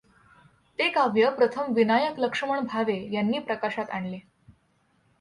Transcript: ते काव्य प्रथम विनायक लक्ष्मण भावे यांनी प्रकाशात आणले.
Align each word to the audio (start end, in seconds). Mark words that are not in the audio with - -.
ते 0.79 0.87
काव्य 0.89 1.29
प्रथम 1.29 1.73
विनायक 1.73 2.19
लक्ष्मण 2.19 2.65
भावे 2.65 2.99
यांनी 3.13 3.39
प्रकाशात 3.39 3.89
आणले. 3.89 4.19